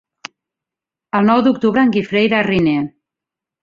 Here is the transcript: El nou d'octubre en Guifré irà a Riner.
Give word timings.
El 1.21 1.29
nou 1.31 1.43
d'octubre 1.49 1.87
en 1.87 1.95
Guifré 1.99 2.27
irà 2.31 2.43
a 2.43 2.51
Riner. 2.53 2.79